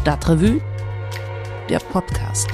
[0.00, 0.62] Stadtrevue,
[1.68, 2.48] der Podcast.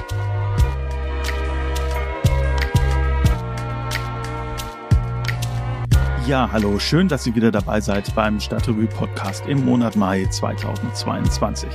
[6.27, 11.71] Ja, hallo, schön, dass ihr wieder dabei seid beim Stadtrevue Podcast im Monat Mai 2022.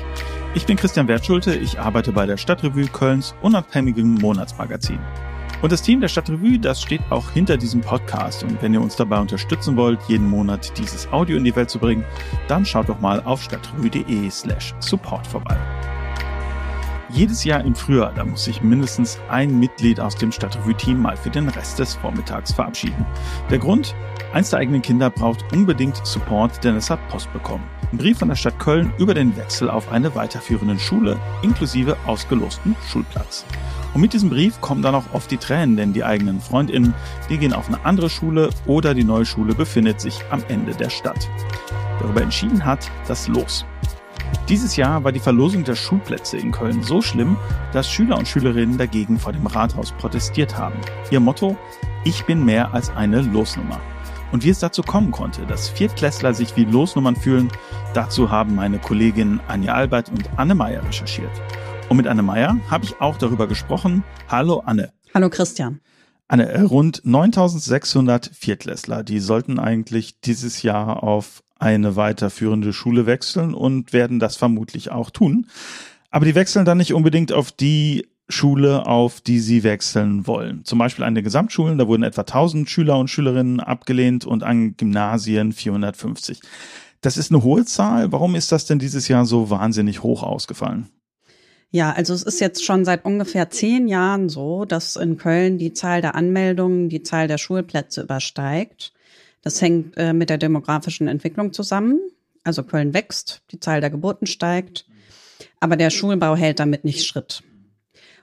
[0.56, 5.00] Ich bin Christian Wertschulte, ich arbeite bei der Stadtrevue Kölns unabhängigem Monatsmagazin.
[5.62, 8.44] Und das Team der Stadtrevue, das steht auch hinter diesem Podcast.
[8.44, 11.78] Und wenn ihr uns dabei unterstützen wollt, jeden Monat dieses Audio in die Welt zu
[11.78, 12.04] bringen,
[12.48, 15.56] dann schaut doch mal auf stadtrevue.de slash support vorbei.
[17.14, 21.30] Jedes Jahr im Frühjahr, da muss sich mindestens ein Mitglied aus dem Stadtrevue-Team mal für
[21.30, 23.06] den Rest des Vormittags verabschieden.
[23.50, 23.94] Der Grund?
[24.34, 27.66] Eins der eigenen Kinder braucht unbedingt Support, denn es hat Post bekommen.
[27.92, 32.78] Ein Brief von der Stadt Köln über den Wechsel auf eine weiterführende Schule inklusive ausgelosten
[32.88, 33.46] Schulplatz.
[33.94, 36.94] Und mit diesem Brief kommen dann auch oft die Tränen, denn die eigenen FreundInnen,
[37.30, 40.90] die gehen auf eine andere Schule oder die neue Schule befindet sich am Ende der
[40.90, 41.30] Stadt.
[42.00, 43.66] Darüber entschieden hat das Los.
[44.48, 47.38] Dieses Jahr war die Verlosung der Schulplätze in Köln so schlimm,
[47.74, 50.76] dass Schüler und Schülerinnen dagegen vor dem Rathaus protestiert haben.
[51.10, 51.58] Ihr Motto,
[52.04, 53.80] ich bin mehr als eine Losnummer.
[54.32, 57.50] Und wie es dazu kommen konnte, dass Viertklässler sich wie Losnummern fühlen,
[57.94, 61.32] dazu haben meine Kolleginnen Anja Albert und Anne Meyer recherchiert.
[61.92, 64.06] Und mit Anne Meyer habe ich auch darüber gesprochen.
[64.30, 64.94] Hallo Anne.
[65.14, 65.82] Hallo Christian.
[66.30, 73.54] Anne, äh, rund 9600 Viertklässler, die sollten eigentlich dieses Jahr auf eine weiterführende Schule wechseln
[73.54, 75.48] und werden das vermutlich auch tun.
[76.12, 80.64] Aber die wechseln dann nicht unbedingt auf die Schule, auf die sie wechseln wollen.
[80.64, 84.78] Zum Beispiel an den Gesamtschulen, da wurden etwa 1000 Schüler und Schülerinnen abgelehnt und an
[84.78, 86.40] Gymnasien 450.
[87.02, 88.14] Das ist eine hohe Zahl.
[88.14, 90.88] Warum ist das denn dieses Jahr so wahnsinnig hoch ausgefallen?
[91.74, 95.72] Ja, also es ist jetzt schon seit ungefähr zehn Jahren so, dass in Köln die
[95.72, 98.92] Zahl der Anmeldungen die Zahl der Schulplätze übersteigt.
[99.42, 102.00] Das hängt äh, mit der demografischen Entwicklung zusammen.
[102.44, 104.86] Also Köln wächst, die Zahl der Geburten steigt,
[105.62, 107.42] aber der Schulbau hält damit nicht Schritt.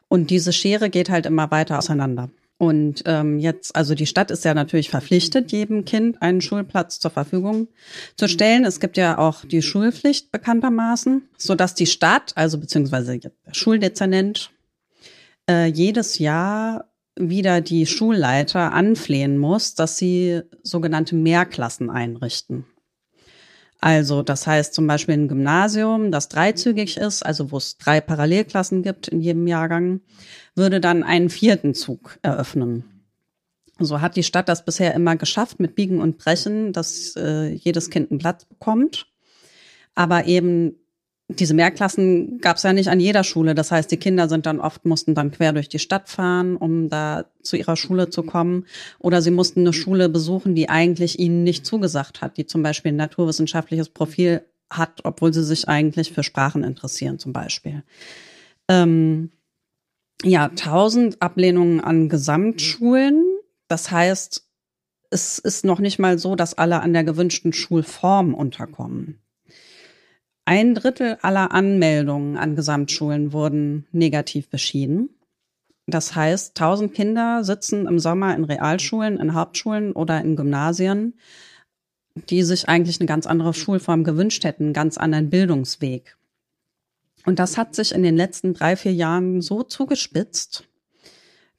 [0.09, 2.31] Und diese Schere geht halt immer weiter auseinander.
[2.59, 7.13] Und ähm, jetzt, also die Stadt ist ja natürlich verpflichtet, jedem Kind einen Schulplatz zur
[7.13, 7.69] Verfügung
[8.17, 8.65] zu stellen.
[8.65, 14.51] Es gibt ja auch die Schulpflicht bekanntermaßen, so dass die Stadt, also beziehungsweise der Schuldezernent,
[15.49, 16.87] äh, jedes Jahr
[17.19, 22.65] wieder die Schulleiter anflehen muss, dass sie sogenannte Mehrklassen einrichten.
[23.81, 28.83] Also das heißt zum Beispiel ein Gymnasium, das dreizügig ist, also wo es drei Parallelklassen
[28.83, 30.01] gibt in jedem Jahrgang,
[30.57, 32.85] würde dann einen vierten Zug eröffnen.
[33.79, 37.91] So hat die Stadt das bisher immer geschafft mit Biegen und Brechen, dass äh, jedes
[37.91, 39.07] Kind einen Platz bekommt.
[39.95, 40.75] Aber eben
[41.29, 43.55] diese Mehrklassen gab es ja nicht an jeder Schule.
[43.55, 46.89] Das heißt, die Kinder sind dann oft, mussten dann quer durch die Stadt fahren, um
[46.89, 48.65] da zu ihrer Schule zu kommen.
[48.99, 52.93] Oder sie mussten eine Schule besuchen, die eigentlich ihnen nicht zugesagt hat, die zum Beispiel
[52.93, 57.83] ein naturwissenschaftliches Profil hat, obwohl sie sich eigentlich für Sprachen interessieren, zum Beispiel.
[58.69, 59.31] Ähm,
[60.23, 63.23] ja, 1000 Ablehnungen an Gesamtschulen.
[63.69, 64.47] Das heißt,
[65.11, 69.21] es ist noch nicht mal so, dass alle an der gewünschten Schulform unterkommen.
[70.49, 75.11] Ein Drittel aller Anmeldungen an Gesamtschulen wurden negativ beschieden.
[75.87, 81.19] Das heißt, 1000 Kinder sitzen im Sommer in Realschulen, in Hauptschulen oder in Gymnasien,
[82.31, 86.17] die sich eigentlich eine ganz andere Schulform gewünscht hätten, einen ganz anderen Bildungsweg.
[87.27, 90.67] Und das hat sich in den letzten drei, vier Jahren so zugespitzt,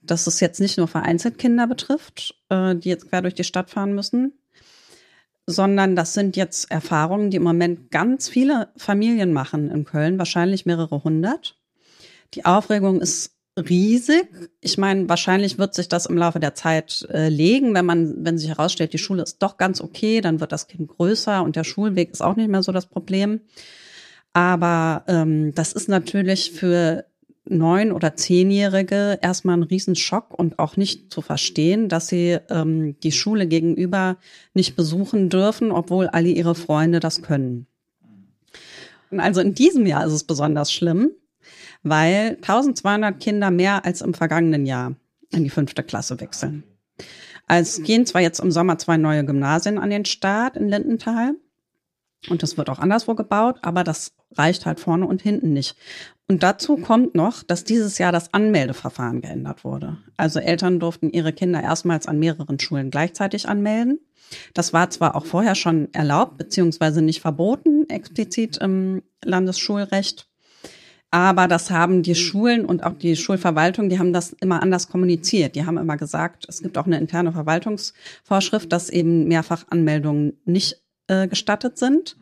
[0.01, 3.69] dass es jetzt nicht nur vereinzelt Kinder betrifft, äh, die jetzt quer durch die Stadt
[3.69, 4.33] fahren müssen,
[5.49, 10.67] sondern das sind jetzt Erfahrungen, die im Moment ganz viele Familien machen in Köln, wahrscheinlich
[10.67, 11.57] mehrere hundert.
[12.35, 14.29] Die Aufregung ist riesig.
[14.61, 18.37] Ich meine, wahrscheinlich wird sich das im Laufe der Zeit äh, legen, wenn man, wenn
[18.37, 21.63] sich herausstellt, die Schule ist doch ganz okay, dann wird das Kind größer und der
[21.63, 23.41] Schulweg ist auch nicht mehr so das Problem.
[24.33, 27.05] Aber ähm, das ist natürlich für
[27.49, 33.11] neun- oder zehnjährige erstmal ein Riesenschock und auch nicht zu verstehen, dass sie ähm, die
[33.11, 34.17] Schule gegenüber
[34.53, 37.67] nicht besuchen dürfen, obwohl alle ihre Freunde das können.
[39.11, 41.11] Also in diesem Jahr ist es besonders schlimm,
[41.81, 44.95] weil 1200 Kinder mehr als im vergangenen Jahr
[45.31, 46.63] in die fünfte Klasse wechseln.
[47.47, 51.33] Es gehen zwar jetzt im Sommer zwei neue Gymnasien an den Start in Lindenthal.
[52.27, 55.77] Und das wird auch anderswo gebaut, aber das reicht halt vorne und hinten nicht.
[56.27, 59.97] Und dazu kommt noch, dass dieses Jahr das Anmeldeverfahren geändert wurde.
[60.17, 63.99] Also Eltern durften ihre Kinder erstmals an mehreren Schulen gleichzeitig anmelden.
[64.53, 70.27] Das war zwar auch vorher schon erlaubt, beziehungsweise nicht verboten, explizit im Landesschulrecht.
[71.11, 75.55] Aber das haben die Schulen und auch die Schulverwaltung, die haben das immer anders kommuniziert.
[75.55, 81.27] Die haben immer gesagt, es gibt auch eine interne Verwaltungsvorschrift, dass eben Mehrfachanmeldungen nicht äh,
[81.27, 82.15] gestattet sind.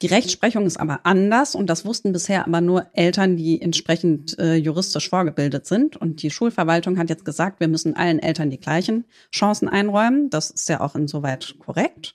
[0.00, 4.54] Die Rechtsprechung ist aber anders und das wussten bisher aber nur Eltern, die entsprechend äh,
[4.54, 5.96] juristisch vorgebildet sind.
[5.96, 10.30] Und die Schulverwaltung hat jetzt gesagt, wir müssen allen Eltern die gleichen Chancen einräumen.
[10.30, 12.14] Das ist ja auch insoweit korrekt.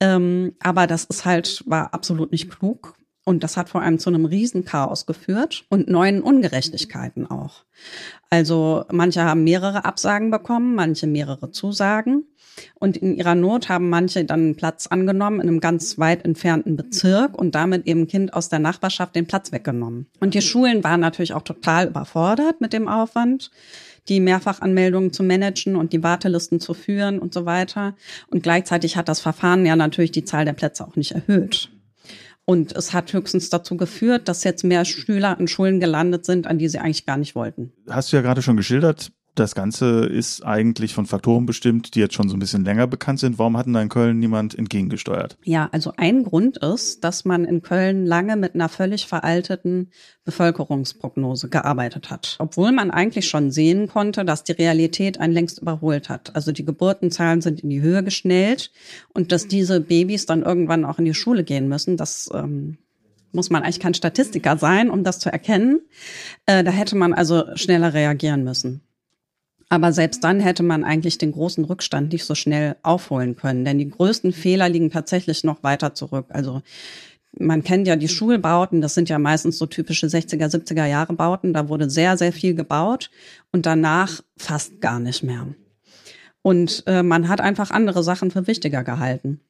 [0.00, 2.94] Ähm, aber das ist halt, war absolut nicht klug.
[3.24, 7.64] Und das hat vor allem zu einem Riesenchaos geführt und neuen Ungerechtigkeiten auch.
[8.30, 12.24] Also manche haben mehrere Absagen bekommen, manche mehrere Zusagen.
[12.74, 16.76] Und in ihrer Not haben manche dann einen Platz angenommen in einem ganz weit entfernten
[16.76, 20.06] Bezirk und damit eben Kind aus der Nachbarschaft den Platz weggenommen.
[20.20, 23.50] Und die Schulen waren natürlich auch total überfordert mit dem Aufwand
[24.08, 27.94] die Mehrfachanmeldungen zu managen und die Wartelisten zu führen und so weiter.
[28.28, 31.70] Und gleichzeitig hat das Verfahren ja natürlich die Zahl der Plätze auch nicht erhöht.
[32.44, 36.56] Und es hat höchstens dazu geführt, dass jetzt mehr Schüler an Schulen gelandet sind, an
[36.56, 37.72] die sie eigentlich gar nicht wollten.
[37.90, 42.14] Hast du ja gerade schon geschildert, das Ganze ist eigentlich von Faktoren bestimmt, die jetzt
[42.14, 43.38] schon so ein bisschen länger bekannt sind.
[43.38, 45.38] Warum hat denn da in Köln niemand entgegengesteuert?
[45.44, 49.90] Ja, also ein Grund ist, dass man in Köln lange mit einer völlig veralteten
[50.24, 52.36] Bevölkerungsprognose gearbeitet hat.
[52.38, 56.34] Obwohl man eigentlich schon sehen konnte, dass die Realität einen längst überholt hat.
[56.34, 58.72] Also die Geburtenzahlen sind in die Höhe geschnellt
[59.14, 62.78] und dass diese Babys dann irgendwann auch in die Schule gehen müssen, das ähm,
[63.32, 65.80] muss man eigentlich kein Statistiker sein, um das zu erkennen.
[66.46, 68.82] Äh, da hätte man also schneller reagieren müssen.
[69.68, 73.78] Aber selbst dann hätte man eigentlich den großen Rückstand nicht so schnell aufholen können, denn
[73.78, 76.26] die größten Fehler liegen tatsächlich noch weiter zurück.
[76.30, 76.62] Also
[77.38, 81.52] man kennt ja die Schulbauten, das sind ja meistens so typische 60er, 70er Jahre Bauten,
[81.52, 83.10] da wurde sehr, sehr viel gebaut
[83.52, 85.46] und danach fast gar nicht mehr.
[86.40, 89.40] Und äh, man hat einfach andere Sachen für wichtiger gehalten.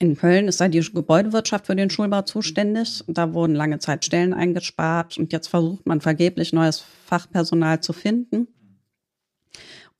[0.00, 3.04] In Köln ist da die Gebäudewirtschaft für den Schulbau zuständig.
[3.06, 8.48] Da wurden lange Zeit Stellen eingespart und jetzt versucht man vergeblich neues Fachpersonal zu finden.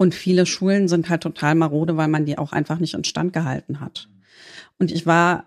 [0.03, 3.79] Und viele Schulen sind halt total marode, weil man die auch einfach nicht instand gehalten
[3.79, 4.09] hat.
[4.81, 5.47] Und ich war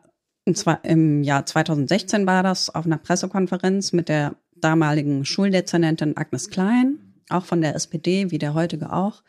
[0.83, 7.43] im Jahr 2016 war das auf einer Pressekonferenz mit der damaligen Schuldezernentin Agnes Klein, auch
[7.43, 9.23] von der SPD, wie der heutige auch.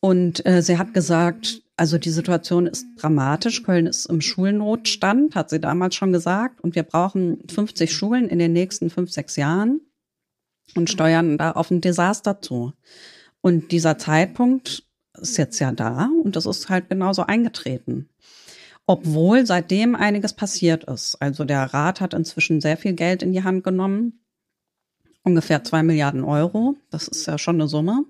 [0.00, 3.62] Und äh, sie hat gesagt, also die Situation ist dramatisch.
[3.62, 6.62] Köln ist im Schulnotstand, hat sie damals schon gesagt.
[6.62, 9.82] Und wir brauchen 50 Schulen in den nächsten fünf, sechs Jahren
[10.74, 12.72] und steuern da auf ein Desaster zu.
[13.46, 14.82] Und dieser Zeitpunkt
[15.16, 18.08] ist jetzt ja da und das ist halt genauso eingetreten.
[18.86, 21.14] Obwohl seitdem einiges passiert ist.
[21.22, 24.18] Also der Rat hat inzwischen sehr viel Geld in die Hand genommen.
[25.22, 26.74] Ungefähr zwei Milliarden Euro.
[26.90, 28.02] Das ist ja schon eine Summe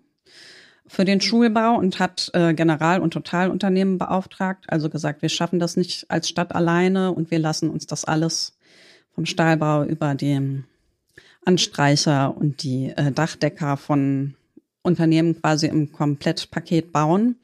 [0.86, 4.64] für den Schulbau und hat äh, General- und Totalunternehmen beauftragt.
[4.68, 8.56] Also gesagt, wir schaffen das nicht als Stadt alleine und wir lassen uns das alles
[9.14, 10.64] vom Stahlbau über den
[11.44, 14.34] Anstreicher und die äh, Dachdecker von
[14.86, 17.36] Unternehmen quasi im Komplettpaket bauen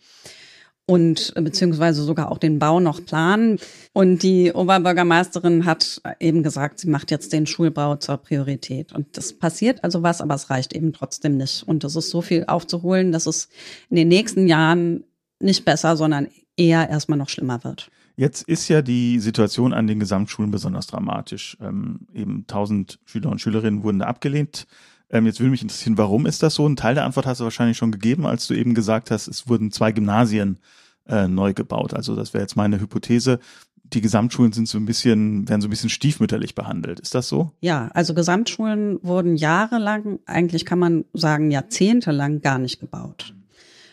[0.87, 3.59] und beziehungsweise sogar auch den Bau noch planen.
[3.93, 8.93] Und die Oberbürgermeisterin hat eben gesagt, sie macht jetzt den Schulbau zur Priorität.
[8.93, 11.63] Und das passiert also was, aber es reicht eben trotzdem nicht.
[11.63, 13.49] Und das ist so viel aufzuholen, dass es
[13.91, 15.05] in den nächsten Jahren
[15.41, 17.91] nicht besser, sondern eher erstmal noch schlimmer wird.
[18.17, 21.57] Jetzt ist ja die Situation an den Gesamtschulen besonders dramatisch.
[21.61, 24.67] Ähm, eben 1000 Schüler und Schülerinnen wurden da abgelehnt.
[25.13, 26.67] Ähm, jetzt würde mich interessieren, warum ist das so?
[26.67, 29.47] Ein Teil der Antwort hast du wahrscheinlich schon gegeben, als du eben gesagt hast, es
[29.47, 30.59] wurden zwei Gymnasien
[31.07, 31.95] äh, neu gebaut.
[31.95, 33.39] Also das wäre jetzt meine Hypothese.
[33.85, 36.99] Die Gesamtschulen sind so ein bisschen, werden so ein bisschen stiefmütterlich behandelt.
[36.99, 37.53] Ist das so?
[37.61, 43.35] Ja, also Gesamtschulen wurden jahrelang, eigentlich kann man sagen jahrzehntelang gar nicht gebaut.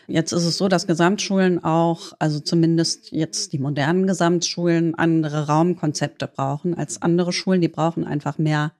[0.06, 6.26] Jetzt ist es so, dass Gesamtschulen auch, also zumindest jetzt die modernen Gesamtschulen, andere Raumkonzepte
[6.26, 7.60] brauchen als andere Schulen.
[7.60, 8.72] Die brauchen einfach mehr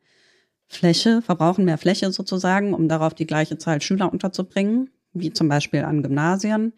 [0.70, 5.80] Fläche, verbrauchen mehr Fläche sozusagen, um darauf die gleiche Zahl Schüler unterzubringen, wie zum Beispiel
[5.80, 6.72] an Gymnasien.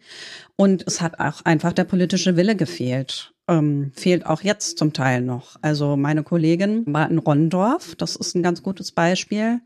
[0.55, 3.33] Und es hat auch einfach der politische Wille gefehlt.
[3.47, 5.57] Ähm, fehlt auch jetzt zum Teil noch.
[5.61, 9.59] Also meine Kollegin war in Rondorf, das ist ein ganz gutes Beispiel.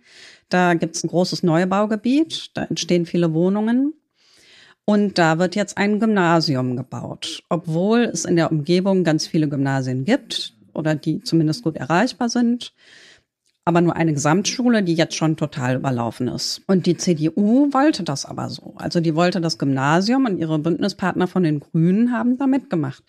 [0.50, 3.94] Da gibt es ein großes Neubaugebiet, da entstehen viele Wohnungen.
[4.84, 10.04] Und da wird jetzt ein Gymnasium gebaut, obwohl es in der Umgebung ganz viele Gymnasien
[10.04, 12.74] gibt oder die zumindest gut erreichbar sind
[13.68, 16.62] aber nur eine Gesamtschule, die jetzt schon total überlaufen ist.
[16.68, 18.76] Und die CDU wollte das aber so.
[18.78, 23.04] Also die wollte das Gymnasium und ihre Bündnispartner von den Grünen haben da mitgemacht.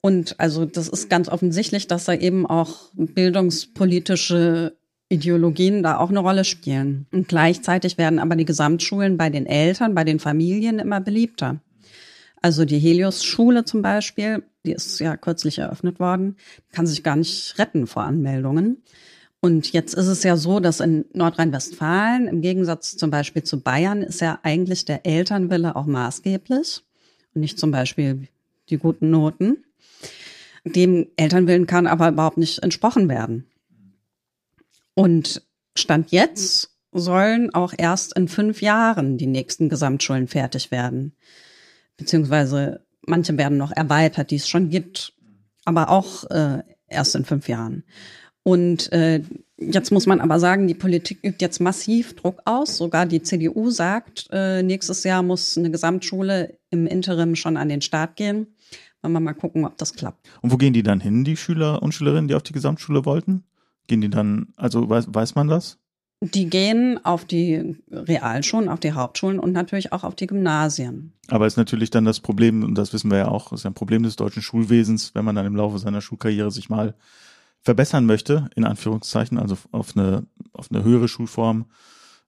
[0.00, 4.78] Und also das ist ganz offensichtlich, dass da eben auch bildungspolitische
[5.08, 7.08] Ideologien da auch eine Rolle spielen.
[7.10, 11.60] Und gleichzeitig werden aber die Gesamtschulen bei den Eltern, bei den Familien immer beliebter.
[12.40, 16.36] Also die Helios-Schule zum Beispiel, die ist ja kürzlich eröffnet worden,
[16.70, 18.84] kann sich gar nicht retten vor Anmeldungen.
[19.40, 24.02] Und jetzt ist es ja so, dass in Nordrhein-Westfalen im Gegensatz zum Beispiel zu Bayern
[24.02, 26.82] ist ja eigentlich der Elternwille auch maßgeblich
[27.34, 28.28] und nicht zum Beispiel
[28.68, 29.64] die guten Noten.
[30.64, 33.46] Dem Elternwillen kann aber überhaupt nicht entsprochen werden.
[34.94, 35.42] Und
[35.76, 41.12] Stand jetzt sollen auch erst in fünf Jahren die nächsten Gesamtschulen fertig werden.
[41.96, 45.12] Beziehungsweise manche werden noch erweitert, die es schon gibt,
[45.64, 47.84] aber auch äh, erst in fünf Jahren.
[48.48, 49.20] Und äh,
[49.58, 52.78] jetzt muss man aber sagen, die Politik übt jetzt massiv Druck aus.
[52.78, 57.82] Sogar die CDU sagt, äh, nächstes Jahr muss eine Gesamtschule im Interim schon an den
[57.82, 58.46] Start gehen.
[59.02, 60.26] Wollen wir mal gucken, ob das klappt.
[60.40, 63.44] Und wo gehen die dann hin, die Schüler und Schülerinnen, die auf die Gesamtschule wollten?
[63.86, 65.76] Gehen die dann, also weiß, weiß man das?
[66.22, 71.12] Die gehen auf die Realschulen, auf die Hauptschulen und natürlich auch auf die Gymnasien.
[71.28, 74.04] Aber ist natürlich dann das Problem, und das wissen wir ja auch, ist ein Problem
[74.04, 76.94] des deutschen Schulwesens, wenn man dann im Laufe seiner Schulkarriere sich mal
[77.68, 81.66] verbessern möchte, in Anführungszeichen, also auf eine, auf eine höhere Schulform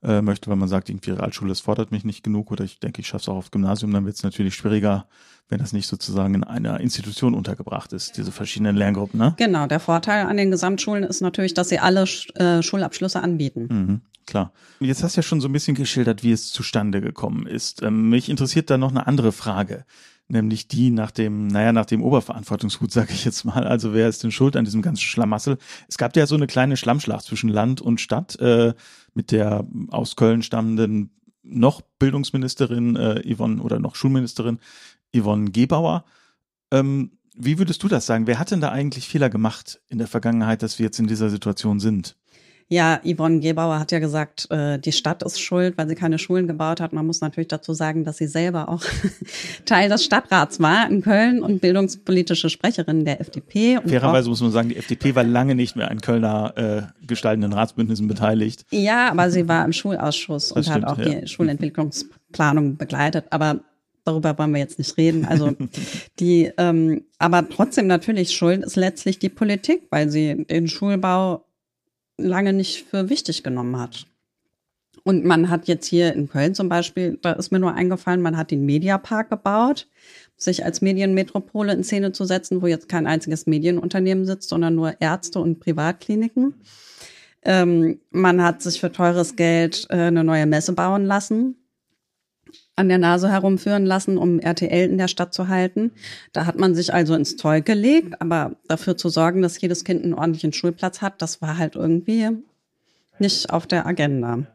[0.03, 3.01] äh, möchte, weil man sagt, irgendwie Realschule, das fordert mich nicht genug oder ich denke,
[3.01, 5.07] ich schaffe es auch auf Gymnasium, dann wird es natürlich schwieriger,
[5.49, 9.19] wenn das nicht sozusagen in einer Institution untergebracht ist, diese verschiedenen Lerngruppen.
[9.19, 9.35] Ne?
[9.39, 12.05] Genau, der Vorteil an den Gesamtschulen ist natürlich, dass sie alle
[12.35, 13.69] äh, Schulabschlüsse anbieten.
[13.71, 14.53] Mhm, klar.
[14.79, 17.81] Jetzt hast du ja schon so ein bisschen geschildert, wie es zustande gekommen ist.
[17.81, 19.87] Ähm, mich interessiert da noch eine andere Frage
[20.31, 23.67] nämlich die nach dem, naja, nach dem Oberverantwortungshut, sage ich jetzt mal.
[23.67, 25.59] Also wer ist denn schuld an diesem ganzen Schlamassel?
[25.89, 28.75] Es gab ja so eine kleine Schlammschlacht zwischen Land und Stadt äh,
[29.15, 31.11] mit der aus Köln stammenden
[31.43, 34.59] noch Bildungsministerin äh, Yvonne oder noch Schulministerin
[35.15, 36.05] Yvonne Gebauer.
[36.71, 38.27] Ähm, wie würdest du das sagen?
[38.27, 41.31] Wer hat denn da eigentlich Fehler gemacht in der Vergangenheit, dass wir jetzt in dieser
[41.31, 42.17] Situation sind?
[42.73, 46.47] Ja, Yvonne Gebauer hat ja gesagt, äh, die Stadt ist schuld, weil sie keine Schulen
[46.47, 46.93] gebaut hat.
[46.93, 48.85] Man muss natürlich dazu sagen, dass sie selber auch
[49.65, 53.79] Teil des Stadtrats war in Köln und bildungspolitische Sprecherin der FDP.
[53.79, 57.53] Und Fairerweise muss man sagen, die FDP war lange nicht mehr an Kölner äh, gestaltenden
[57.53, 58.65] Ratsbündnissen beteiligt.
[58.71, 61.09] Ja, aber sie war im Schulausschuss und stimmt, hat auch ja.
[61.09, 63.25] die Schulentwicklungsplanung begleitet.
[63.31, 63.59] Aber
[64.05, 65.25] darüber wollen wir jetzt nicht reden.
[65.25, 65.57] Also
[66.21, 71.47] die, ähm, aber trotzdem natürlich schuld ist letztlich die Politik, weil sie den Schulbau
[72.23, 74.07] lange nicht für wichtig genommen hat.
[75.03, 78.37] Und man hat jetzt hier in Köln zum Beispiel, da ist mir nur eingefallen, man
[78.37, 79.89] hat den Mediapark gebaut,
[80.37, 85.01] sich als Medienmetropole in Szene zu setzen, wo jetzt kein einziges Medienunternehmen sitzt, sondern nur
[85.01, 86.55] Ärzte und Privatkliniken.
[87.43, 91.57] Ähm, man hat sich für teures Geld äh, eine neue Messe bauen lassen,
[92.81, 95.93] an der Nase herumführen lassen, um RTL in der Stadt zu halten.
[96.33, 100.03] Da hat man sich also ins Zeug gelegt, aber dafür zu sorgen, dass jedes Kind
[100.03, 102.31] einen ordentlichen Schulplatz hat, das war halt irgendwie
[103.19, 104.47] nicht auf der Agenda.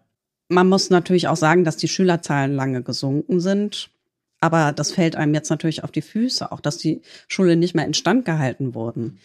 [0.50, 3.90] Man muss natürlich auch sagen, dass die Schülerzahlen lange gesunken sind.
[4.42, 7.86] Aber das fällt einem jetzt natürlich auf die Füße, auch dass die Schule nicht mehr
[7.86, 9.20] instand gehalten wurden.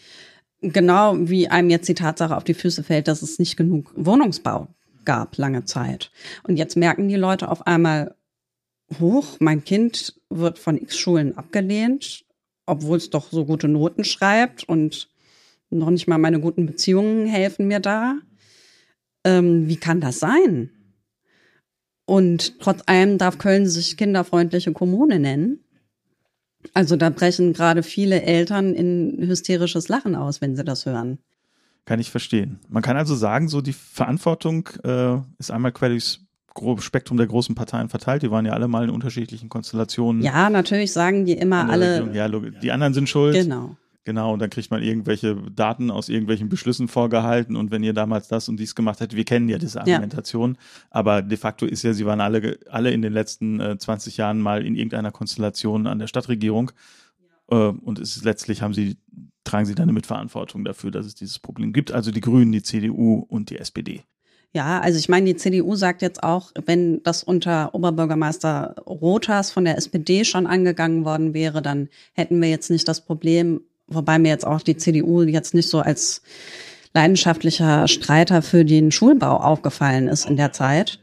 [0.61, 4.67] Genau wie einem jetzt die Tatsache auf die Füße fällt, dass es nicht genug Wohnungsbau
[5.05, 6.11] gab lange Zeit.
[6.43, 8.15] Und jetzt merken die Leute auf einmal,
[8.99, 12.25] hoch, mein Kind wird von X Schulen abgelehnt,
[12.65, 15.09] obwohl es doch so gute Noten schreibt und
[15.69, 18.19] noch nicht mal meine guten Beziehungen helfen mir da.
[19.23, 20.71] Ähm, wie kann das sein?
[22.05, 25.63] Und trotz allem darf Köln sich kinderfreundliche Kommune nennen.
[26.73, 31.19] Also da brechen gerade viele Eltern in hysterisches Lachen aus, wenn sie das hören.
[31.85, 32.59] Kann ich verstehen.
[32.69, 36.19] Man kann also sagen, so die Verantwortung äh, ist einmal quer durchs
[36.79, 38.23] Spektrum der großen Parteien verteilt.
[38.23, 40.21] Die waren ja alle mal in unterschiedlichen Konstellationen.
[40.21, 42.05] Ja, natürlich sagen die immer alle.
[42.05, 43.35] Regierung, ja, die anderen sind schuld.
[43.35, 43.75] Genau.
[44.03, 48.27] Genau, und dann kriegt man irgendwelche Daten aus irgendwelchen Beschlüssen vorgehalten und wenn ihr damals
[48.27, 50.87] das und dies gemacht hättet, wir kennen ja diese Argumentation, ja.
[50.89, 54.39] aber de facto ist ja, sie waren alle, alle in den letzten äh, 20 Jahren
[54.39, 56.71] mal in irgendeiner Konstellation an der Stadtregierung
[57.51, 57.69] ja.
[57.69, 58.97] äh, und ist, letztlich haben sie,
[59.43, 62.63] tragen sie dann eine Mitverantwortung dafür, dass es dieses Problem gibt, also die Grünen, die
[62.63, 64.03] CDU und die SPD.
[64.53, 69.63] Ja, also ich meine, die CDU sagt jetzt auch, wenn das unter Oberbürgermeister Rothas von
[69.63, 74.27] der SPD schon angegangen worden wäre, dann hätten wir jetzt nicht das Problem, wobei mir
[74.27, 76.21] jetzt auch die CDU jetzt nicht so als
[76.93, 80.99] leidenschaftlicher Streiter für den Schulbau aufgefallen ist in der Zeit.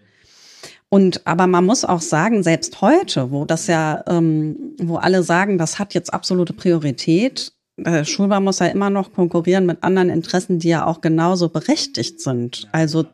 [0.91, 5.57] Und aber man muss auch sagen, selbst heute, wo das ja, ähm, wo alle sagen,
[5.57, 10.59] das hat jetzt absolute Priorität, der Schulbau muss ja immer noch konkurrieren mit anderen Interessen,
[10.59, 12.69] die ja auch genauso berechtigt sind.
[12.73, 13.07] Also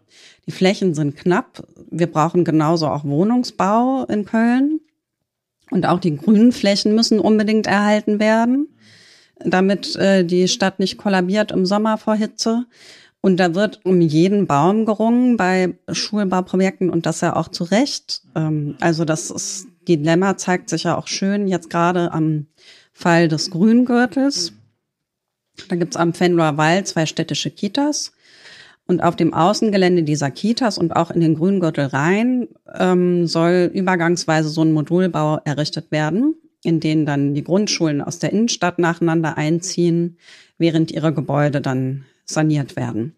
[0.47, 1.66] die Flächen sind knapp.
[1.90, 4.80] Wir brauchen genauso auch Wohnungsbau in Köln.
[5.71, 8.68] Und auch die grünen Flächen müssen unbedingt erhalten werden,
[9.38, 12.66] damit äh, die Stadt nicht kollabiert im Sommer vor Hitze.
[13.21, 18.23] Und da wird um jeden Baum gerungen bei Schulbauprojekten und das ja auch zu Recht.
[18.35, 22.47] Ähm, also das ist, Dilemma zeigt sich ja auch schön jetzt gerade am
[22.94, 24.52] Fall des Grüngürtels.
[25.68, 28.12] Da gibt's am Fenloer Wald zwei städtische Kitas.
[28.86, 32.48] Und auf dem Außengelände dieser Kitas und auch in den Grüngürtel rein
[32.78, 36.34] ähm, soll übergangsweise so ein Modulbau errichtet werden.
[36.66, 40.16] in denen dann die Grundschulen aus der Innenstadt nacheinander einziehen,
[40.56, 43.16] während ihre Gebäude dann saniert werden.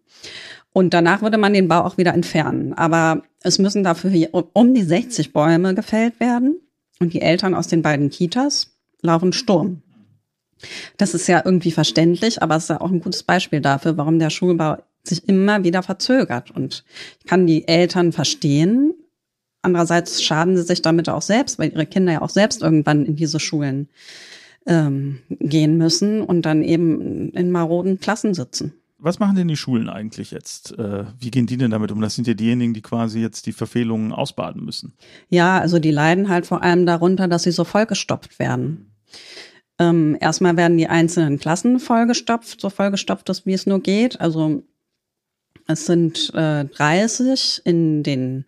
[0.73, 2.75] Und danach würde man den Bau auch wieder entfernen.
[2.75, 4.11] Aber es müssen dafür
[4.53, 6.61] um die 60 Bäume gefällt werden.
[6.99, 9.83] Und die Eltern aus den beiden Kitas laufen Sturm.
[10.97, 14.19] Das ist ja irgendwie verständlich, aber es ist ja auch ein gutes Beispiel dafür, warum
[14.19, 16.51] der Schulbau sich immer wieder verzögert.
[16.51, 16.85] Und
[17.21, 18.95] ich kann die Eltern verstehen.
[19.63, 23.17] Andererseits schaden sie sich damit auch selbst, weil ihre Kinder ja auch selbst irgendwann in
[23.17, 23.89] diese Schulen
[24.67, 28.75] ähm, gehen müssen und dann eben in maroden Klassen sitzen.
[28.99, 30.73] Was machen denn die Schulen eigentlich jetzt?
[30.79, 32.01] Äh, wie gehen die denn damit um?
[32.01, 34.95] Das sind ja diejenigen, die quasi jetzt die Verfehlungen ausbaden müssen.
[35.29, 38.93] Ja, also die leiden halt vor allem darunter, dass sie so vollgestopft werden.
[39.79, 44.21] Ähm, erstmal werden die einzelnen Klassen vollgestopft, so vollgestopft ist, wie es nur geht.
[44.21, 44.63] Also
[45.67, 48.47] es sind äh, 30 in den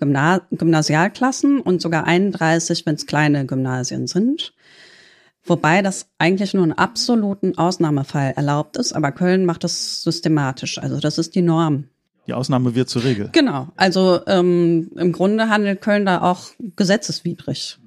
[0.00, 4.54] Gymna Gymnasialklassen und sogar 31, wenn es kleine Gymnasien sind.
[5.44, 10.78] Wobei das eigentlich nur in absoluten Ausnahmefall erlaubt ist, aber Köln macht das systematisch.
[10.78, 11.84] Also das ist die Norm.
[12.26, 13.28] Die Ausnahme wird zur Regel.
[13.32, 13.68] Genau.
[13.76, 16.46] Also ähm, im Grunde handelt Köln da auch
[16.76, 17.78] gesetzeswidrig.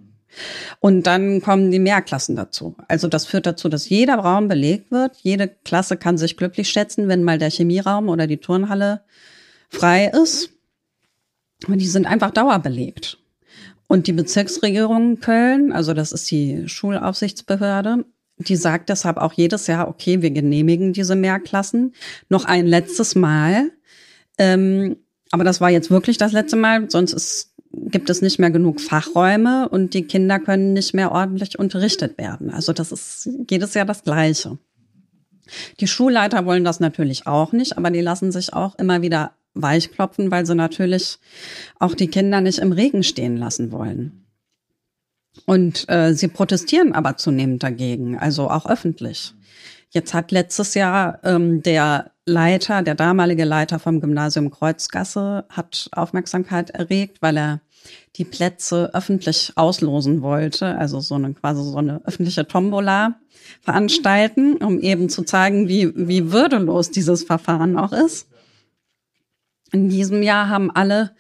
[0.80, 2.76] Und dann kommen die Mehrklassen dazu.
[2.88, 5.18] Also das führt dazu, dass jeder Raum belegt wird.
[5.24, 9.02] Jede Klasse kann sich glücklich schätzen, wenn mal der Chemieraum oder die Turnhalle
[9.70, 10.52] frei ist.
[11.66, 13.18] Aber die sind einfach dauerbelegt.
[13.88, 18.06] Und die Bezirksregierung Köln, also das ist die Schulaufsichtsbehörde,
[18.38, 21.94] die sagt deshalb auch jedes Jahr, okay, wir genehmigen diese Mehrklassen
[22.30, 23.72] noch ein letztes Mal.
[24.38, 24.98] Ähm,
[25.32, 28.80] aber das war jetzt wirklich das letzte Mal, sonst ist, gibt es nicht mehr genug
[28.80, 32.50] Fachräume und die Kinder können nicht mehr ordentlich unterrichtet werden.
[32.50, 34.58] Also das ist jedes Jahr das Gleiche.
[35.80, 40.32] Die Schulleiter wollen das natürlich auch nicht, aber die lassen sich auch immer wieder weichklopfen,
[40.32, 41.20] weil sie natürlich
[41.80, 44.26] auch die Kinder nicht im Regen stehen lassen wollen.
[45.46, 49.34] Und äh, sie protestieren aber zunehmend dagegen, also auch öffentlich.
[49.90, 56.72] Jetzt hat letztes Jahr ähm, der Leiter, der damalige Leiter vom Gymnasium Kreuzgasse, hat Aufmerksamkeit
[56.72, 57.62] erregt, weil er
[58.18, 63.16] die Plätze öffentlich auslosen wollte, also so eine quasi so eine öffentliche Tombola
[63.62, 68.28] veranstalten, um eben zu zeigen, wie, wie würdelos dieses Verfahren auch ist.
[69.72, 71.16] In diesem Jahr haben alle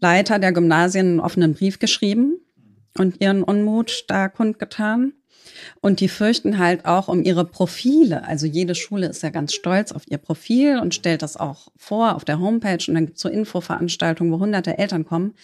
[0.00, 2.38] Leiter der Gymnasien einen offenen Brief geschrieben
[2.96, 5.12] und ihren Unmut da kundgetan.
[5.80, 8.24] Und die fürchten halt auch um ihre Profile.
[8.24, 12.14] Also jede Schule ist ja ganz stolz auf ihr Profil und stellt das auch vor
[12.16, 12.84] auf der Homepage.
[12.88, 15.34] Und dann gibt es so Infoveranstaltungen, wo hunderte Eltern kommen.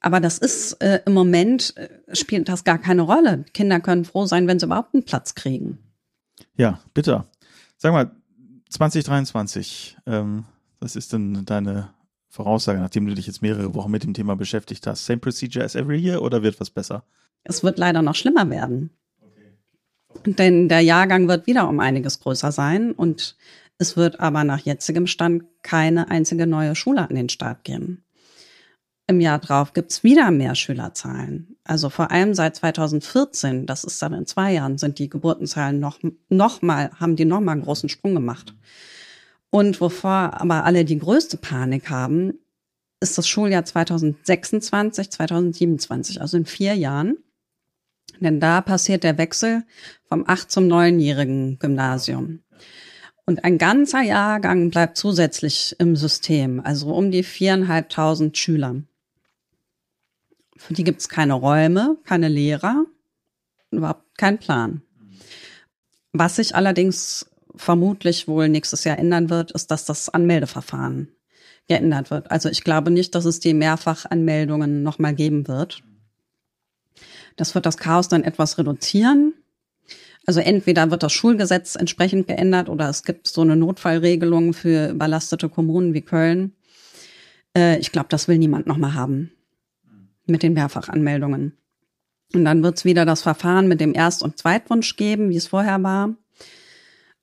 [0.00, 3.44] Aber das ist äh, im Moment äh, spielt das gar keine Rolle.
[3.54, 5.78] Kinder können froh sein, wenn sie überhaupt einen Platz kriegen.
[6.56, 7.24] Ja, bitte.
[7.78, 8.10] Sag mal,
[8.68, 10.44] 2023, ähm,
[10.84, 11.94] was ist denn deine
[12.28, 15.06] Voraussage, nachdem du dich jetzt mehrere Wochen mit dem Thema beschäftigt hast?
[15.06, 17.04] Same procedure as every year oder wird was besser?
[17.42, 18.90] Es wird leider noch schlimmer werden.
[19.20, 20.32] Okay.
[20.32, 23.36] Denn der Jahrgang wird wieder um einiges größer sein und
[23.78, 28.04] es wird aber nach jetzigem Stand keine einzige neue Schule an den Start gehen.
[29.06, 31.56] Im Jahr drauf gibt's wieder mehr Schülerzahlen.
[31.64, 35.98] Also vor allem seit 2014, das ist dann in zwei Jahren, sind die Geburtenzahlen noch,
[36.28, 38.54] noch mal, haben die noch mal einen großen Sprung gemacht.
[39.54, 42.40] Und wovor aber alle die größte Panik haben,
[42.98, 47.18] ist das Schuljahr 2026, 2027, also in vier Jahren.
[48.18, 49.62] Denn da passiert der Wechsel
[50.08, 52.40] vom acht zum neunjährigen Gymnasium.
[53.26, 58.82] Und ein ganzer Jahrgang bleibt zusätzlich im System, also um die viereinhalbtausend Schüler.
[60.56, 62.86] Für die gibt es keine Räume, keine Lehrer,
[63.70, 64.82] überhaupt keinen Plan.
[66.12, 71.08] Was sich allerdings vermutlich wohl nächstes Jahr ändern wird, ist, dass das Anmeldeverfahren
[71.68, 72.30] geändert wird.
[72.30, 75.82] Also ich glaube nicht, dass es die Mehrfachanmeldungen nochmal geben wird.
[77.36, 79.34] Das wird das Chaos dann etwas reduzieren.
[80.26, 85.48] Also entweder wird das Schulgesetz entsprechend geändert oder es gibt so eine Notfallregelung für überlastete
[85.48, 86.54] Kommunen wie Köln.
[87.56, 89.32] Äh, ich glaube, das will niemand nochmal haben
[90.26, 91.58] mit den Mehrfachanmeldungen.
[92.32, 95.48] Und dann wird es wieder das Verfahren mit dem Erst- und Zweitwunsch geben, wie es
[95.48, 96.14] vorher war.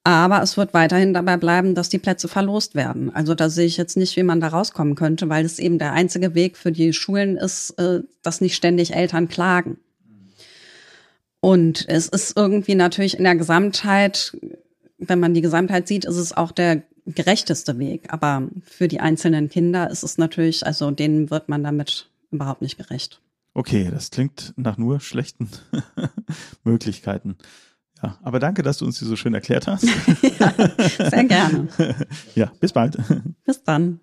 [0.04, 3.14] Aber es wird weiterhin dabei bleiben, dass die Plätze verlost werden.
[3.14, 5.94] Also da sehe ich jetzt nicht, wie man da rauskommen könnte, weil es eben der
[5.94, 9.78] einzige Weg für die Schulen ist, äh, dass nicht ständig Eltern klagen.
[11.40, 14.36] Und es ist irgendwie natürlich in der Gesamtheit,
[14.98, 18.14] wenn man die Gesamtheit sieht, ist es auch der gerechteste Weg.
[18.14, 22.78] Aber für die einzelnen Kinder ist es natürlich, also denen wird man damit überhaupt nicht
[22.78, 23.22] gerecht.
[23.54, 25.50] Okay, das klingt nach nur schlechten
[26.64, 27.36] Möglichkeiten.
[28.04, 29.84] Ja, aber danke, dass du uns die so schön erklärt hast.
[30.40, 30.54] ja,
[31.10, 31.68] sehr gerne.
[32.36, 32.98] Ja, bis bald.
[33.46, 34.00] Bis dann.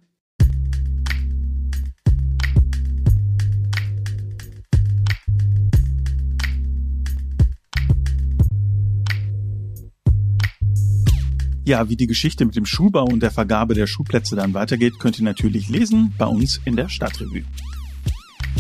[11.65, 15.19] Ja, wie die Geschichte mit dem Schulbau und der Vergabe der Schulplätze dann weitergeht, könnt
[15.19, 17.45] ihr natürlich lesen bei uns in der Stadtrevue.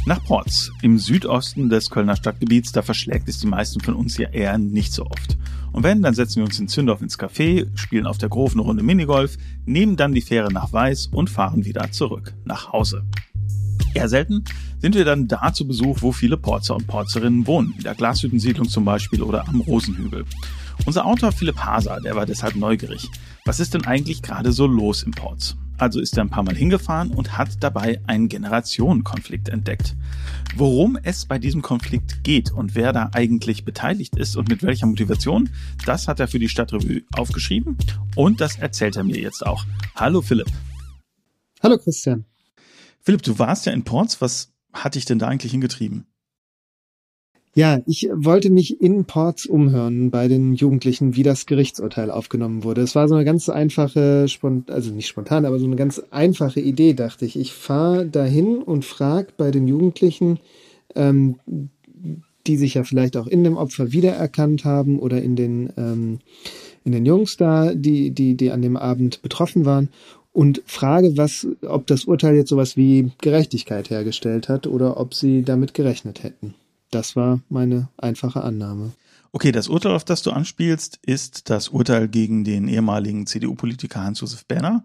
[0.08, 4.30] Nach Porz, im Südosten des Kölner Stadtgebiets, da verschlägt es die meisten von uns ja
[4.30, 5.36] eher nicht so oft.
[5.70, 8.62] Und wenn, dann setzen wir uns in Zündorf ins Café, spielen auf der Grof eine
[8.62, 13.04] Runde Minigolf, nehmen dann die Fähre nach Weiß und fahren wieder zurück nach Hause.
[13.92, 14.44] Eher selten
[14.78, 18.66] sind wir dann da zu Besuch, wo viele Porzer und Porzerinnen wohnen, in der Glashüttensiedlung
[18.66, 20.24] zum Beispiel oder am Rosenhügel.
[20.86, 23.10] Unser Autor Philipp Haser, der war deshalb neugierig.
[23.44, 25.58] Was ist denn eigentlich gerade so los im Porz?
[25.78, 29.94] Also ist er ein paar Mal hingefahren und hat dabei einen Generationenkonflikt entdeckt.
[30.56, 34.86] Worum es bei diesem Konflikt geht und wer da eigentlich beteiligt ist und mit welcher
[34.86, 35.50] Motivation,
[35.86, 37.78] das hat er für die Stadtrevue aufgeschrieben
[38.16, 39.64] und das erzählt er mir jetzt auch.
[39.94, 40.48] Hallo Philipp.
[41.62, 42.24] Hallo Christian.
[43.00, 44.20] Philipp, du warst ja in Porz.
[44.20, 46.06] Was hat dich denn da eigentlich hingetrieben?
[47.58, 52.82] Ja, ich wollte mich in Ports umhören bei den Jugendlichen, wie das Gerichtsurteil aufgenommen wurde.
[52.82, 54.26] Es war so eine ganz einfache,
[54.68, 57.36] also nicht spontan, aber so eine ganz einfache Idee, dachte ich.
[57.36, 60.38] Ich fahre dahin und frage bei den Jugendlichen,
[60.94, 61.40] ähm,
[62.46, 66.20] die sich ja vielleicht auch in dem Opfer wiedererkannt haben oder in den, ähm,
[66.84, 69.88] in den Jungs da, die, die, die an dem Abend betroffen waren
[70.32, 75.42] und frage, was, ob das Urteil jetzt sowas wie Gerechtigkeit hergestellt hat oder ob sie
[75.42, 76.54] damit gerechnet hätten.
[76.90, 78.92] Das war meine einfache Annahme.
[79.32, 84.46] Okay, das Urteil, auf das du anspielst, ist das Urteil gegen den ehemaligen CDU-Politiker Hans-Josef
[84.46, 84.84] Berner.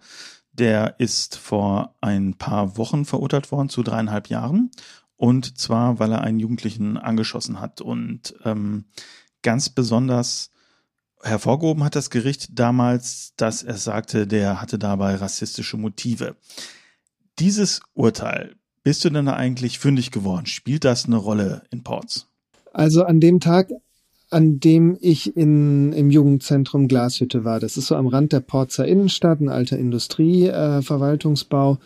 [0.52, 4.70] Der ist vor ein paar Wochen verurteilt worden zu dreieinhalb Jahren.
[5.16, 7.80] Und zwar, weil er einen Jugendlichen angeschossen hat.
[7.80, 8.86] Und ähm,
[9.42, 10.52] ganz besonders
[11.22, 16.36] hervorgehoben hat das Gericht damals, dass er sagte, der hatte dabei rassistische Motive.
[17.40, 20.46] Dieses Urteil bist du denn da eigentlich fündig geworden?
[20.46, 22.28] Spielt das eine Rolle in Ports?
[22.74, 23.70] Also an dem Tag,
[24.30, 28.88] an dem ich in, im Jugendzentrum Glashütte war, das ist so am Rand der Porzer
[28.88, 31.74] Innenstadt, ein alter Industrieverwaltungsbau.
[31.74, 31.78] Äh,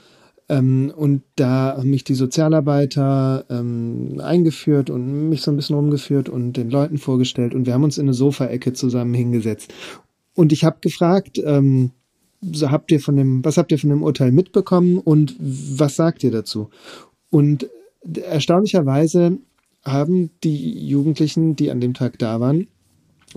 [0.49, 6.29] ähm, und da haben mich die Sozialarbeiter ähm, eingeführt und mich so ein bisschen rumgeführt
[6.29, 7.53] und den Leuten vorgestellt.
[7.53, 9.73] Und wir haben uns in eine Sofaecke zusammen hingesetzt.
[10.33, 11.91] Und ich habe gefragt, ähm,
[12.43, 16.31] habt ihr von dem, was habt ihr von dem Urteil mitbekommen und was sagt ihr
[16.31, 16.69] dazu?
[17.29, 17.69] Und
[18.13, 19.37] erstaunlicherweise
[19.83, 22.67] haben die Jugendlichen, die an dem Tag da waren,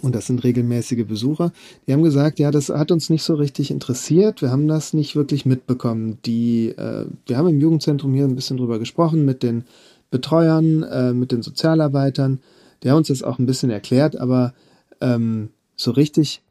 [0.01, 1.53] und das sind regelmäßige Besucher,
[1.87, 5.17] die haben gesagt, ja, das hat uns nicht so richtig interessiert, wir haben das nicht
[5.17, 6.19] wirklich mitbekommen.
[6.25, 9.65] Die, äh, wir haben im Jugendzentrum hier ein bisschen drüber gesprochen mit den
[10.11, 12.41] Betreuern, äh, mit den Sozialarbeitern,
[12.83, 14.55] die haben uns das auch ein bisschen erklärt, aber
[15.01, 16.43] ähm, so richtig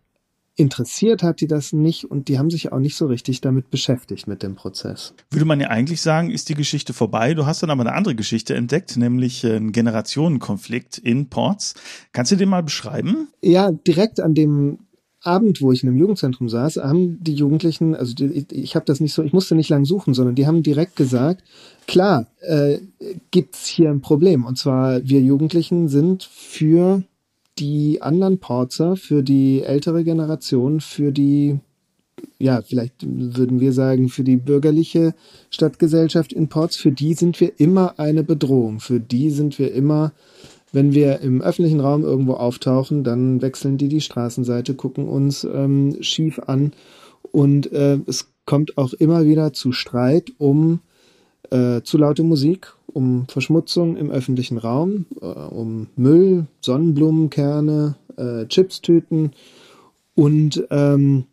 [0.60, 4.28] interessiert hat die das nicht und die haben sich auch nicht so richtig damit beschäftigt
[4.28, 5.14] mit dem Prozess.
[5.32, 7.34] Würde man ja eigentlich sagen, ist die Geschichte vorbei.
[7.34, 11.76] Du hast dann aber eine andere Geschichte entdeckt, nämlich einen Generationenkonflikt in Ports.
[12.12, 13.30] Kannst du den mal beschreiben?
[13.42, 14.80] Ja, direkt an dem
[15.22, 19.02] Abend, wo ich in einem Jugendzentrum saß, haben die Jugendlichen, also die, ich habe das
[19.02, 21.44] nicht so, ich musste nicht lang suchen, sondern die haben direkt gesagt,
[21.88, 22.80] klar, äh,
[23.32, 24.46] gibt's hier ein Problem.
[24.46, 27.04] Und zwar wir Jugendlichen sind für
[27.60, 31.60] die anderen Porzer, für die ältere Generation, für die,
[32.38, 35.14] ja, vielleicht würden wir sagen, für die bürgerliche
[35.50, 38.80] Stadtgesellschaft in Ports, für die sind wir immer eine Bedrohung.
[38.80, 40.14] Für die sind wir immer,
[40.72, 45.98] wenn wir im öffentlichen Raum irgendwo auftauchen, dann wechseln die die Straßenseite, gucken uns ähm,
[46.02, 46.72] schief an
[47.32, 50.80] und äh, es kommt auch immer wieder zu Streit um
[51.52, 59.32] äh, zu laute Musik, um Verschmutzung im öffentlichen Raum, äh, um Müll, Sonnenblumenkerne, äh, Chipstüten
[60.16, 61.26] und ähm,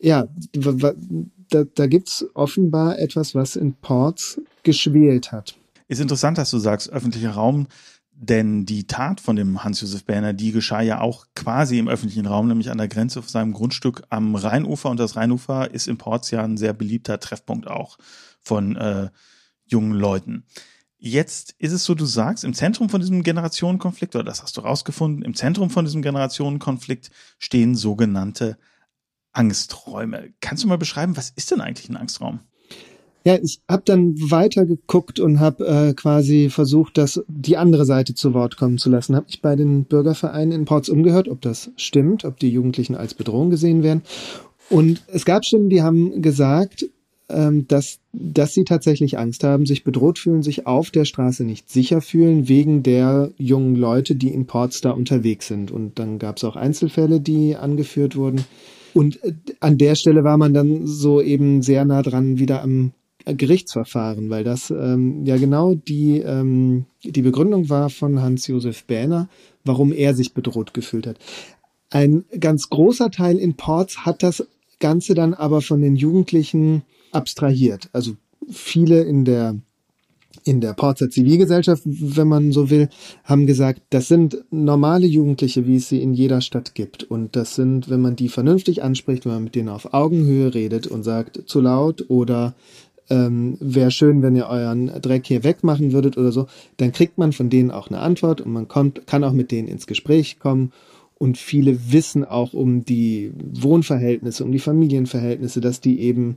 [0.00, 5.54] ja, da, da gibt es offenbar etwas, was in Ports geschwelt hat.
[5.88, 7.68] Ist interessant, dass du sagst, öffentlicher Raum,
[8.12, 12.48] denn die Tat von dem Hans-Josef Berner, die geschah ja auch quasi im öffentlichen Raum,
[12.48, 14.90] nämlich an der Grenze auf seinem Grundstück am Rheinufer.
[14.90, 17.98] Und das Rheinufer ist in Ports ja ein sehr beliebter Treffpunkt auch
[18.40, 19.08] von äh,
[19.66, 20.44] jungen Leuten.
[20.98, 24.62] Jetzt ist es so, du sagst, im Zentrum von diesem Generationenkonflikt, oder das hast du
[24.62, 28.56] rausgefunden, im Zentrum von diesem Generationenkonflikt stehen sogenannte
[29.32, 30.32] Angsträume.
[30.40, 32.40] Kannst du mal beschreiben, was ist denn eigentlich ein Angstraum?
[33.26, 38.14] Ja, ich habe dann weiter geguckt und habe äh, quasi versucht, das die andere Seite
[38.14, 39.16] zu Wort kommen zu lassen.
[39.16, 43.14] Habe ich bei den Bürgervereinen in Ports umgehört, ob das stimmt, ob die Jugendlichen als
[43.14, 44.02] Bedrohung gesehen werden.
[44.68, 46.86] Und es gab Stimmen, die haben gesagt,
[47.28, 52.00] dass, dass sie tatsächlich Angst haben, sich bedroht fühlen, sich auf der Straße nicht sicher
[52.00, 55.70] fühlen, wegen der jungen Leute, die in Ports da unterwegs sind.
[55.70, 58.44] Und dann gab es auch Einzelfälle, die angeführt wurden.
[58.92, 62.92] Und äh, an der Stelle war man dann so eben sehr nah dran wieder am
[63.24, 69.28] Gerichtsverfahren, weil das ähm, ja genau die, ähm, die Begründung war von Hans-Josef Bähner,
[69.64, 71.16] warum er sich bedroht gefühlt hat.
[71.90, 74.46] Ein ganz großer Teil in Ports hat das
[74.78, 76.82] Ganze dann aber von den Jugendlichen
[77.14, 77.88] abstrahiert.
[77.92, 78.16] Also
[78.50, 79.56] viele in der
[80.42, 82.88] in der Porzer Zivilgesellschaft, wenn man so will,
[83.24, 87.04] haben gesagt, das sind normale Jugendliche, wie es sie in jeder Stadt gibt.
[87.04, 90.86] Und das sind, wenn man die vernünftig anspricht, wenn man mit denen auf Augenhöhe redet
[90.86, 92.54] und sagt, zu laut oder
[93.10, 96.46] ähm, wäre schön, wenn ihr euren Dreck hier wegmachen würdet oder so,
[96.76, 99.68] dann kriegt man von denen auch eine Antwort und man kommt, kann auch mit denen
[99.68, 100.72] ins Gespräch kommen.
[101.16, 106.36] Und viele wissen auch um die Wohnverhältnisse, um die Familienverhältnisse, dass die eben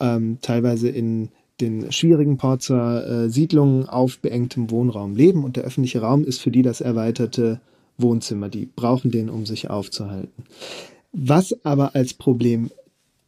[0.00, 1.30] ähm, teilweise in
[1.60, 6.50] den schwierigen Porzer äh, Siedlungen auf beengtem Wohnraum leben und der öffentliche Raum ist für
[6.50, 7.60] die das erweiterte
[7.96, 8.48] Wohnzimmer.
[8.48, 10.44] Die brauchen den, um sich aufzuhalten.
[11.12, 12.70] Was aber als Problem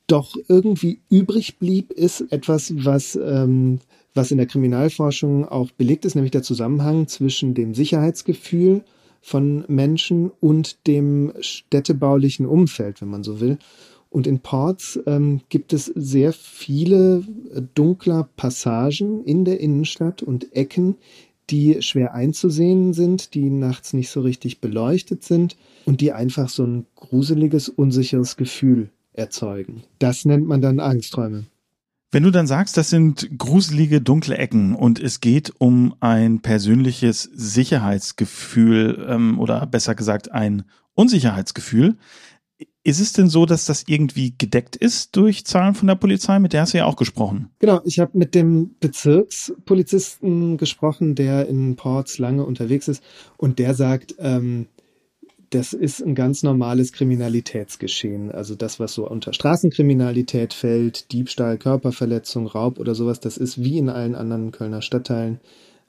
[0.06, 3.80] doch irgendwie übrig blieb, ist etwas, was, ähm,
[4.14, 8.82] was in der Kriminalforschung auch belegt ist, nämlich der Zusammenhang zwischen dem Sicherheitsgefühl
[9.22, 13.58] von Menschen und dem städtebaulichen Umfeld, wenn man so will.
[14.10, 17.22] Und in Ports ähm, gibt es sehr viele
[17.54, 20.96] äh, dunkler Passagen in der Innenstadt und Ecken,
[21.48, 26.64] die schwer einzusehen sind, die nachts nicht so richtig beleuchtet sind und die einfach so
[26.64, 29.82] ein gruseliges, unsicheres Gefühl erzeugen.
[29.98, 31.46] Das nennt man dann Angstträume.
[32.12, 37.22] Wenn du dann sagst, das sind gruselige, dunkle Ecken und es geht um ein persönliches
[37.22, 41.96] Sicherheitsgefühl ähm, oder besser gesagt ein Unsicherheitsgefühl,
[42.82, 46.38] ist es denn so, dass das irgendwie gedeckt ist durch Zahlen von der Polizei?
[46.38, 47.50] Mit der hast du ja auch gesprochen.
[47.58, 53.02] Genau, ich habe mit dem Bezirkspolizisten gesprochen, der in Ports lange unterwegs ist
[53.36, 54.66] und der sagt, ähm,
[55.50, 58.30] das ist ein ganz normales Kriminalitätsgeschehen.
[58.30, 63.78] Also das, was so unter Straßenkriminalität fällt, Diebstahl, Körperverletzung, Raub oder sowas, das ist wie
[63.78, 65.40] in allen anderen Kölner Stadtteilen,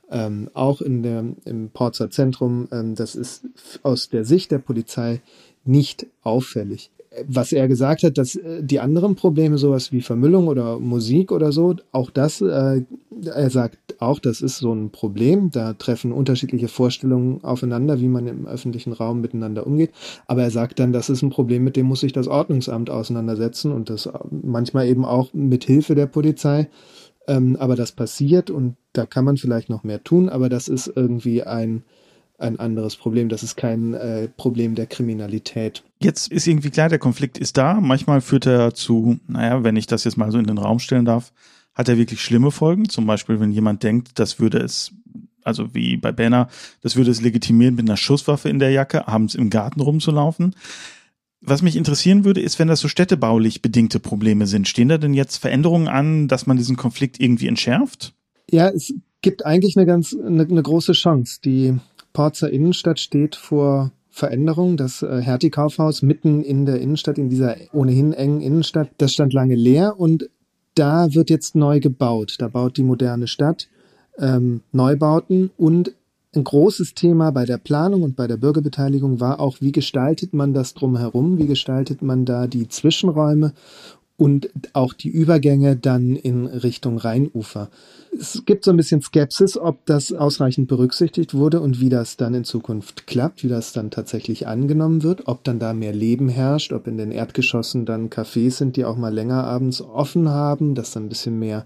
[0.10, 3.46] ähm, auch in der, im Porzer Zentrum, ähm, das ist
[3.84, 5.22] aus der Sicht der Polizei
[5.66, 6.92] nicht auffällig.
[7.28, 11.52] Was er gesagt hat, dass äh, die anderen Probleme, sowas wie Vermüllung oder Musik oder
[11.52, 12.84] so, auch das, äh,
[13.26, 15.52] er sagt auch, das ist so ein Problem.
[15.52, 19.92] Da treffen unterschiedliche Vorstellungen aufeinander, wie man im öffentlichen Raum miteinander umgeht.
[20.26, 23.74] Aber er sagt dann, das ist ein Problem, mit dem muss sich das Ordnungsamt auseinandersetzen
[23.74, 26.70] und das manchmal eben auch mit Hilfe der Polizei.
[27.28, 30.92] Ähm, aber das passiert und da kann man vielleicht noch mehr tun, aber das ist
[30.96, 31.84] irgendwie ein,
[32.42, 33.30] ein anderes Problem.
[33.30, 35.84] Das ist kein äh, Problem der Kriminalität.
[36.02, 37.80] Jetzt ist irgendwie klar, der Konflikt ist da.
[37.80, 41.06] Manchmal führt er zu, naja, wenn ich das jetzt mal so in den Raum stellen
[41.06, 41.32] darf,
[41.74, 42.90] hat er wirklich schlimme Folgen.
[42.90, 44.94] Zum Beispiel, wenn jemand denkt, das würde es,
[45.44, 46.50] also wie bei Banner,
[46.82, 50.56] das würde es legitimieren, mit einer Schusswaffe in der Jacke abends im Garten rumzulaufen.
[51.44, 55.16] Was mich interessieren würde, ist, wenn das so städtebaulich bedingte Probleme sind, stehen da denn
[55.16, 58.14] jetzt Veränderungen an, dass man diesen Konflikt irgendwie entschärft?
[58.52, 61.40] Ja, es gibt eigentlich eine ganz eine, eine große Chance.
[61.44, 61.76] Die
[62.14, 64.78] Porzer Innenstadt steht vor Veränderung.
[64.78, 69.56] Das äh, Hertie-Kaufhaus mitten in der Innenstadt, in dieser ohnehin engen Innenstadt, das stand lange
[69.56, 70.30] leer und
[70.76, 72.36] da wird jetzt neu gebaut.
[72.40, 73.68] Da baut die moderne Stadt
[74.18, 75.94] ähm, Neubauten und
[76.34, 80.54] ein großes Thema bei der Planung und bei der Bürgerbeteiligung war auch, wie gestaltet man
[80.54, 83.54] das drumherum, wie gestaltet man da die Zwischenräume
[84.16, 87.70] und auch die Übergänge dann in Richtung Rheinufer.
[88.14, 92.34] Es gibt so ein bisschen Skepsis, ob das ausreichend berücksichtigt wurde und wie das dann
[92.34, 96.74] in Zukunft klappt, wie das dann tatsächlich angenommen wird, ob dann da mehr Leben herrscht,
[96.74, 100.92] ob in den Erdgeschossen dann Cafés sind, die auch mal länger abends offen haben, dass
[100.92, 101.66] dann ein bisschen mehr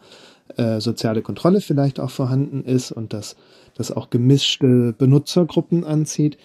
[0.55, 3.36] äh, soziale Kontrolle vielleicht auch vorhanden ist und dass
[3.75, 6.38] das auch gemischte Benutzergruppen anzieht.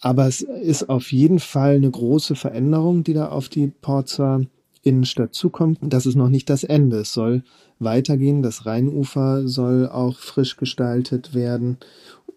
[0.00, 4.42] Aber es ist auf jeden Fall eine große Veränderung, die da auf die Porzer
[4.88, 5.78] Innenstadt zukommt.
[5.82, 7.00] Das ist noch nicht das Ende.
[7.00, 7.42] Es soll
[7.78, 8.42] weitergehen.
[8.42, 11.76] Das Rheinufer soll auch frisch gestaltet werden.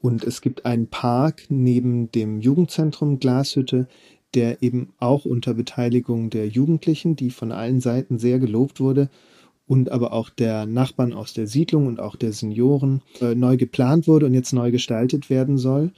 [0.01, 3.87] Und es gibt einen Park neben dem Jugendzentrum Glashütte,
[4.33, 9.09] der eben auch unter Beteiligung der Jugendlichen, die von allen Seiten sehr gelobt wurde,
[9.67, 14.05] und aber auch der Nachbarn aus der Siedlung und auch der Senioren äh, neu geplant
[14.05, 15.91] wurde und jetzt neu gestaltet werden soll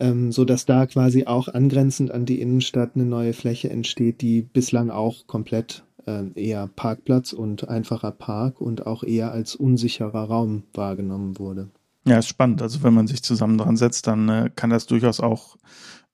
[0.00, 4.90] ähm, so da quasi auch angrenzend an die Innenstadt eine neue Fläche entsteht, die bislang
[4.90, 5.84] auch komplett
[6.34, 11.70] eher Parkplatz und einfacher Park und auch eher als unsicherer Raum wahrgenommen wurde.
[12.06, 12.62] Ja, ist spannend.
[12.62, 15.56] Also wenn man sich zusammen dran setzt, dann äh, kann das durchaus auch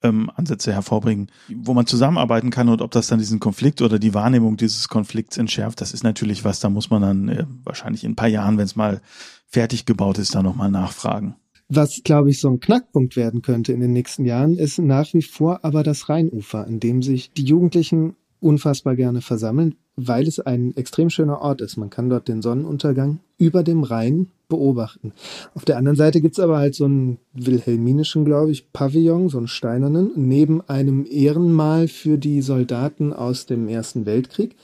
[0.03, 4.14] ähm, Ansätze hervorbringen, wo man zusammenarbeiten kann und ob das dann diesen Konflikt oder die
[4.14, 8.12] Wahrnehmung dieses Konflikts entschärft, das ist natürlich was, da muss man dann äh, wahrscheinlich in
[8.12, 9.01] ein paar Jahren, wenn es mal
[9.46, 11.37] fertig gebaut ist, da nochmal nachfragen.
[11.68, 15.22] Was, glaube ich, so ein Knackpunkt werden könnte in den nächsten Jahren, ist nach wie
[15.22, 18.14] vor aber das Rheinufer, in dem sich die Jugendlichen
[18.47, 21.77] unfassbar gerne versammeln, weil es ein extrem schöner Ort ist.
[21.77, 25.13] Man kann dort den Sonnenuntergang über dem Rhein beobachten.
[25.55, 29.49] Auf der anderen Seite gibt's aber halt so einen wilhelminischen, glaube ich, Pavillon, so einen
[29.49, 34.55] steinernen, neben einem Ehrenmal für die Soldaten aus dem Ersten Weltkrieg.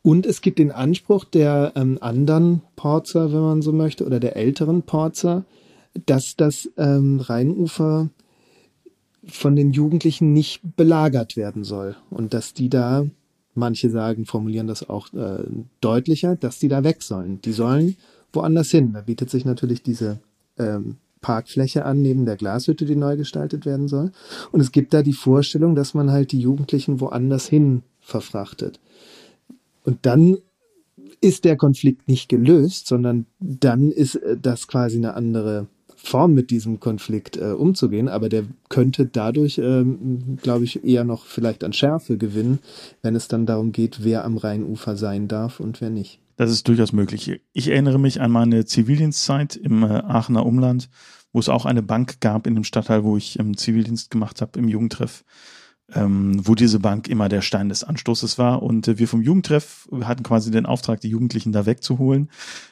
[0.00, 4.36] Und es gibt den Anspruch der ähm, anderen Porzer, wenn man so möchte, oder der
[4.36, 5.44] älteren Porzer,
[6.06, 8.08] dass das ähm, Rheinufer
[9.28, 13.06] von den Jugendlichen nicht belagert werden soll und dass die da,
[13.58, 15.44] manche sagen, formulieren das auch äh,
[15.80, 17.40] deutlicher, dass die da weg sollen.
[17.42, 17.96] Die sollen
[18.32, 18.92] woanders hin.
[18.92, 20.20] Da bietet sich natürlich diese
[20.58, 24.12] ähm, Parkfläche an neben der Glashütte, die neu gestaltet werden soll.
[24.52, 28.80] Und es gibt da die Vorstellung, dass man halt die Jugendlichen woanders hin verfrachtet.
[29.84, 30.38] Und dann
[31.20, 35.66] ist der Konflikt nicht gelöst, sondern dann ist äh, das quasi eine andere
[36.08, 41.26] Form mit diesem Konflikt äh, umzugehen, aber der könnte dadurch, ähm, glaube ich, eher noch
[41.26, 42.60] vielleicht an Schärfe gewinnen,
[43.02, 46.20] wenn es dann darum geht, wer am Rheinufer sein darf und wer nicht.
[46.36, 47.40] Das ist durchaus möglich.
[47.52, 50.88] Ich erinnere mich an meine Zivildienstzeit im äh, Aachener Umland,
[51.32, 54.58] wo es auch eine Bank gab in dem Stadtteil, wo ich ähm, Zivildienst gemacht habe
[54.58, 55.24] im Jugendtreff
[55.94, 58.62] ähm, wo diese Bank immer der Stein des Anstoßes war.
[58.62, 62.30] Und äh, wir vom Jugendtreff hatten quasi den Auftrag, die Jugendlichen da wegzuholen.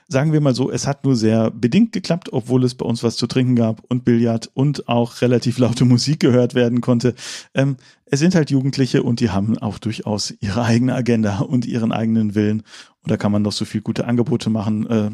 [0.09, 3.17] Sagen wir mal so, es hat nur sehr bedingt geklappt, obwohl es bei uns was
[3.17, 7.15] zu trinken gab und Billard und auch relativ laute Musik gehört werden konnte.
[7.55, 11.93] Ähm, es sind halt Jugendliche und die haben auch durchaus ihre eigene Agenda und ihren
[11.93, 12.63] eigenen Willen.
[13.03, 14.87] Und da kann man doch so viel gute Angebote machen.
[14.87, 15.11] Äh,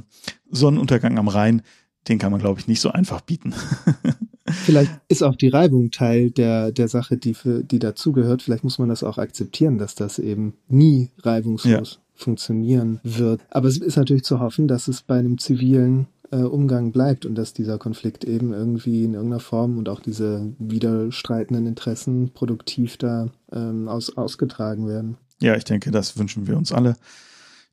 [0.51, 1.63] Sonnenuntergang am Rhein,
[2.09, 3.55] den kann man, glaube ich, nicht so einfach bieten.
[4.63, 8.43] Vielleicht ist auch die Reibung Teil der, der Sache, die, für, die dazugehört.
[8.43, 12.01] Vielleicht muss man das auch akzeptieren, dass das eben nie reibungslos ja.
[12.15, 13.41] funktionieren wird.
[13.51, 17.35] Aber es ist natürlich zu hoffen, dass es bei einem zivilen äh, Umgang bleibt und
[17.35, 23.29] dass dieser Konflikt eben irgendwie in irgendeiner Form und auch diese widerstreitenden Interessen produktiv da
[23.53, 25.17] ähm, aus, ausgetragen werden.
[25.41, 26.97] Ja, ich denke, das wünschen wir uns alle.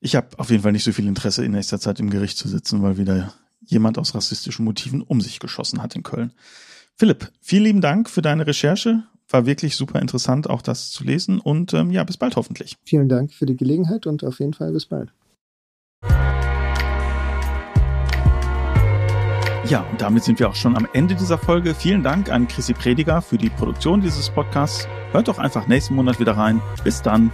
[0.02, 2.48] Ich habe auf jeden Fall nicht so viel Interesse, in nächster Zeit im Gericht zu
[2.48, 3.34] sitzen, weil wieder
[3.66, 6.32] jemand aus rassistischen Motiven um sich geschossen hat in Köln.
[7.00, 9.04] Philipp, vielen lieben Dank für deine Recherche.
[9.30, 11.40] War wirklich super interessant, auch das zu lesen.
[11.40, 12.76] Und ähm, ja, bis bald hoffentlich.
[12.84, 15.14] Vielen Dank für die Gelegenheit und auf jeden Fall bis bald.
[19.70, 21.74] Ja, und damit sind wir auch schon am Ende dieser Folge.
[21.74, 24.86] Vielen Dank an Chrissy Prediger für die Produktion dieses Podcasts.
[25.14, 26.62] Hört doch einfach nächsten Monat wieder rein.
[26.84, 27.32] Bis dann.